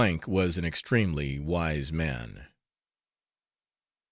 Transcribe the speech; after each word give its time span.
K 0.01 0.19
was 0.25 0.57
an 0.57 0.65
extremely 0.65 1.37
wise 1.39 1.91
man. 1.91 2.47